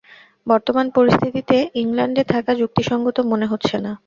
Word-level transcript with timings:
বর্তমান 0.47 0.85
পরিস্থিতিতে 0.95 1.57
ইংলণ্ডে 1.75 2.23
থাকা 2.25 2.51
যুক্তিসঙ্গত 2.55 3.17
মনে 3.31 3.45
হচ্ছে 3.45 3.75
না। 3.77 3.91